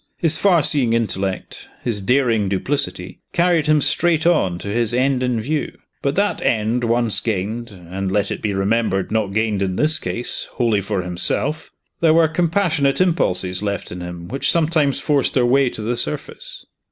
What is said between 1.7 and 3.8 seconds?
his daring duplicity, carried